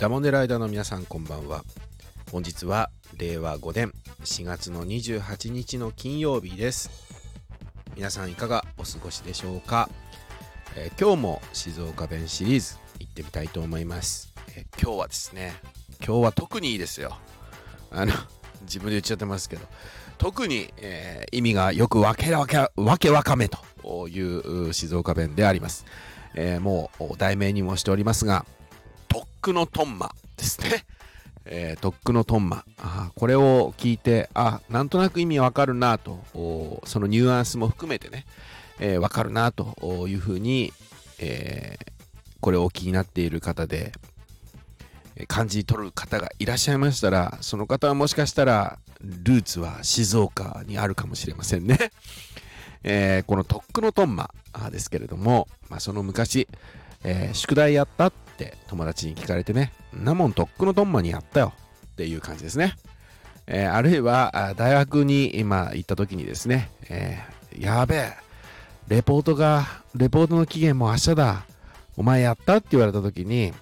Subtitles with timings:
[0.00, 1.62] ダモンデライダーの皆さんこんばんは。
[2.32, 3.92] 本日は令和5年
[4.24, 6.90] 4月の28日の金曜日です。
[7.96, 9.90] 皆さんいかがお過ごしでしょうか、
[10.74, 15.52] えー、今日も静岡弁シリーズ行ってみたいと思います、えー、今日はですね
[16.02, 17.18] 今日は特にいいですよ。
[17.90, 18.14] あの
[18.62, 19.66] 自分で言っちゃってますけど。
[20.16, 25.84] 特に、えー、意味がよくわけわけわけわかめという静岡弁であります、
[26.34, 28.46] えー、もう題名にもしておりますが
[29.10, 30.86] とっくのトンマですね。
[31.44, 36.20] えー、とっくのトンマあこれを聞いてあなんとなく意味わかるなと
[36.84, 38.24] そのニュアンスも含めてね、
[38.78, 40.72] えー、わかるなというふうに、
[41.18, 41.92] えー、
[42.40, 43.92] これをお気になっている方で
[45.26, 51.78] 感じ取る方がいらっしゃいましたらその方はもしかしたらルーツは静岡にあるかもしれませんね。
[52.82, 54.30] えー、このとっくのトンマ
[54.70, 56.48] ですけれども、まあ、その昔、
[57.04, 61.52] えー、宿題やったっって友達に聞かれてね、んなもんとっくのとんまにやったよ
[61.86, 62.76] っていう感じですね。
[63.46, 68.12] えー、あるいは大学に今行った時にですね、えー、やべえ、
[68.88, 71.44] レポートが、レポートの期限も明日だ。
[71.96, 72.56] お前やった？
[72.56, 73.52] って言われた時に、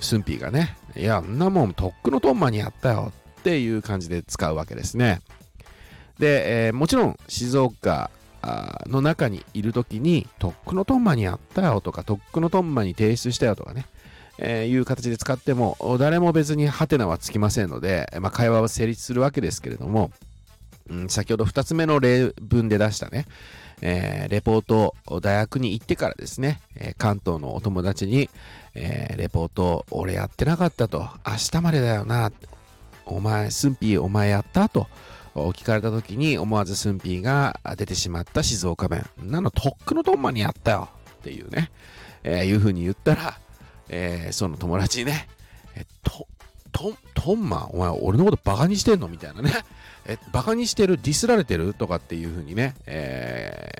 [0.00, 5.20] スンピーがね、いや、んなもんとっくのとんまにやったよっていう感じで使うわけですね。
[6.18, 8.10] で、えー、もちろん静岡
[8.86, 13.86] の中にいる時に、とっくのとんまにやったよとか、とっくのとんまに提出したよとかね、
[14.38, 20.10] えー、いう形で使っても、誰も別にハテナはつきませんので、まあ、会話は成立するわけですけれども、
[20.88, 23.26] うん、先ほど2つ目の例文で出したね、
[23.82, 28.30] えー、レポートを大学に行ってからですね、えー、関東のお友達に、
[28.74, 32.32] えー、レポート俺やってなかったと、明日までだよな、
[33.06, 34.86] お前、スンピーお前やったと
[35.34, 39.04] 聞かれた時に思わずスンピーが出てしまった静岡弁。
[39.22, 41.70] なの、とっくのとんまにやったよっていうね、
[42.24, 43.38] えー、いう風に言ったら、
[43.88, 45.28] えー、その友達にね、
[45.76, 46.26] えと、
[46.72, 49.52] と、トンマン、お前俺のことバカにしてんのみたいなね。
[50.06, 53.70] え、バカにしてるディスられてるとかっていう風にね、え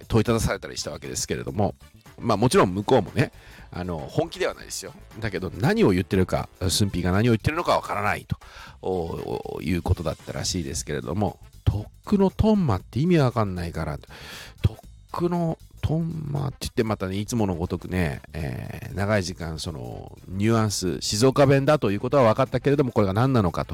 [0.00, 1.74] ー、問いただされたりしたわけですけれども、
[2.18, 3.32] まあもちろん向こうもね、
[3.72, 4.92] あの、本気ではないですよ。
[5.18, 8.26] だけど何を言ってるか、スンピーが何を言ってるのかわからない
[8.82, 13.98] ということだったらしいですけれども、とっくのトンマって意味わかんないから、
[14.60, 14.76] とっ
[15.10, 23.66] くのトンマって言ってまたね、いつものごとくね、えー、長い時間、その、ニュアンス、静岡弁だということは分かったけれども、これが何なのか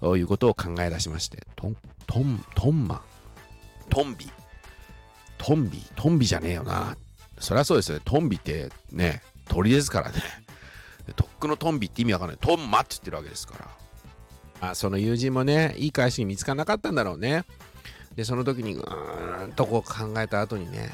[0.00, 1.76] ということを考え出しまして、トン、
[2.06, 3.02] トン、トンマ、
[3.88, 4.30] トンビ、
[5.38, 6.96] トンビ、トンビじゃねえよな。
[7.38, 8.02] そりゃそうですよね。
[8.04, 10.16] トンビってね、鳥ですからね。
[11.16, 12.38] とっくのトンビって意味わかんない。
[12.38, 13.54] トンマって言ってるわけですか
[14.60, 14.70] ら。
[14.70, 17.44] あその友人もね、いい返しに見つからなかったんだろうね。
[18.16, 20.90] で、その時にうーんとこう考えた後にね、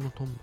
[0.00, 0.34] のトンマ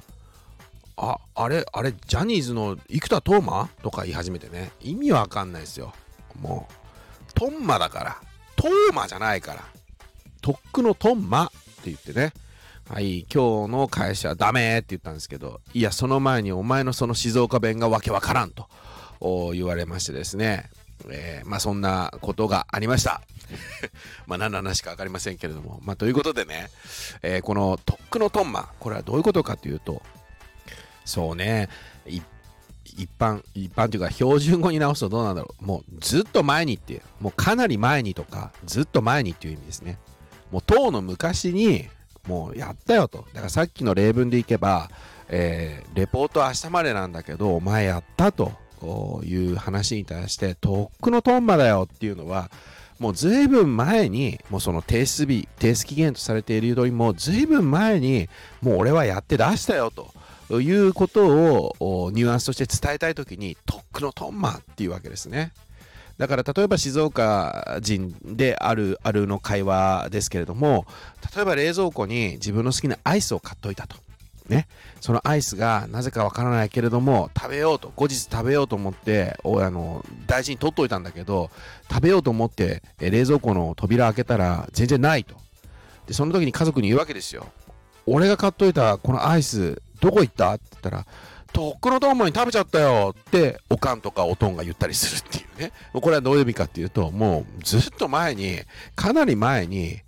[0.96, 3.70] あ、あれ、あれ、ジャニーズの生田斗真？
[3.82, 5.94] とか言い始めてね、意味わかんないですよ。
[6.40, 8.18] もう、トンマだから、
[8.56, 9.64] トーマじゃないから、
[10.42, 11.46] とっくのトンマ？
[11.46, 11.56] って
[11.86, 12.32] 言ってね、
[12.90, 18.68] はい、今日の会社はダメって言ったんですけど、いや、その前にお前のその静岡弁がわけわからんと
[19.54, 20.70] 言われましてですね、
[21.10, 23.22] えー、まあそんなことがありました。
[24.28, 25.80] まあ何の話か分かりませんけれども。
[25.84, 26.70] まあということでね、
[27.22, 30.02] えー、このとっくのトンマ、これはどういうことかというと、
[31.06, 31.70] そうね、
[32.98, 35.66] 一般、一般というか標準語に直すとどうなんだろう。
[35.66, 39.98] もうずっと前にっていう、もうかなり前にとか、ずっと前にっていう意味ですね。
[40.52, 41.90] もう当の昔に、
[42.28, 43.26] もうやったよと。
[43.34, 44.90] だからさっきの例文でいけば、
[45.28, 48.52] えー、レポート明日までなんだけど、お前やったと
[49.24, 52.50] いう話に対して、とっくのトンマだよっていうのは、
[53.00, 58.30] もうずいぶん前に、もうその提出日、提出期限とされているよりも、ずいぶん前に、
[58.62, 61.26] もう俺はやって出したよということ
[61.80, 65.52] をニュアンスとして伝えたいときに、とっくのトンマっていうわけですね。
[66.18, 70.86] だから例えば静岡人であるあるの会話ですけれども
[71.36, 73.98] 例えば冷蔵庫に自分の好きなアイスを買っといたと
[74.50, 74.68] ね、
[75.00, 81.50] そのアイスがなぜかわからないけれども食べようと後日食べようと思っておあの大事に取っといたんだけど
[81.90, 85.36] 食べようと思ってえ冷蔵庫の扉開けたら全然ないと。
[86.08, 87.48] でその時に家族に言うわけですよ。
[88.06, 90.52] 俺が買っといたこのアイスどこ行った？
[90.54, 91.06] って言ったら
[91.54, 95.72] とっくのとんまに食べちゃったよっておかんとかおとんが言ったりするっていうね。
[95.94, 98.60] これはどういう意味かっていうともうずっと前に
[98.96, 100.02] かなり前に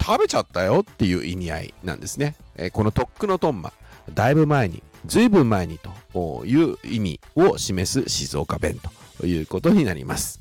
[0.00, 2.34] 食べちゃったよっていう意味合いなんですね。
[2.56, 3.72] えこのとっくのとんま、
[4.12, 8.80] だいぶ前に、ずいぶん前にという意味を示す静岡弁
[9.18, 10.40] ということになります。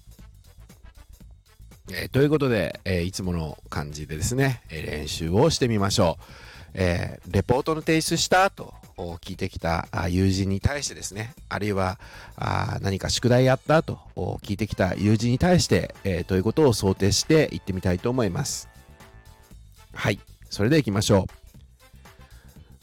[1.91, 6.23] えー、ということで、えー、いつもの感じでですね、え、練習をしてみましょう。
[6.75, 8.75] えレポートの提出したと
[9.21, 12.00] 聞いてきた友人に対してですね、あるいは
[12.35, 13.97] あ何か宿題やったと
[14.44, 18.69] 聞いてきた友人に対して、え、ということを想定していってみたいと思います。
[20.00, 20.19] はい、
[20.50, 21.28] それでいきましょ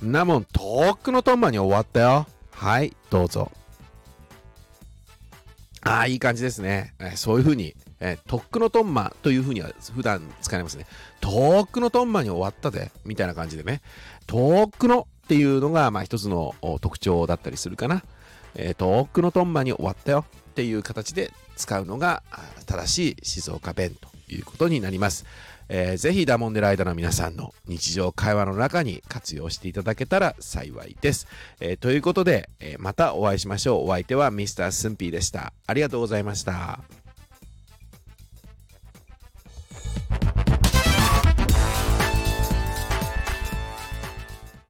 [0.03, 0.07] う。
[0.07, 2.27] なもん、とっくのトンマに終わったよ。
[2.51, 3.51] はい、どうぞ。
[5.81, 6.93] ああ、いい感じですね。
[6.99, 10.85] えそういうふうに、えとっくのトンマというふうには普段使いますね。
[11.23, 13.81] とっくのトンマに終わったで、みたいな感じでね。
[14.27, 18.05] とっくのっていうのが、まあ一つの特徴だったりするかな。
[18.57, 22.23] えー、とっくのトンマに終わったよっていう形で使うのが
[22.67, 25.25] 正しい静岡弁ということになります。
[25.69, 31.27] えー、ぜひダモンデライダーの皆さんの日常会話の中に活用していただけたら幸いです。
[31.61, 33.89] えー、ということで、えー、またお会いしましょう。
[33.89, 34.71] お相手は Mr.
[34.71, 35.53] スンピーでした。
[35.67, 37.06] ありがとうございました。